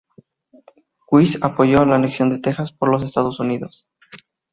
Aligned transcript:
Wise 1.11 1.37
apoyó 1.43 1.85
la 1.85 1.93
anexión 1.97 2.31
de 2.31 2.39
Texas 2.39 2.71
por 2.71 2.89
los 2.89 3.03
Estados 3.03 3.39
Unidos. 3.39 3.85